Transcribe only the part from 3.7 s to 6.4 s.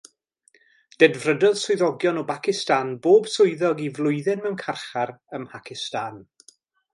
i flwyddyn mewn carchar ym Mhacistan.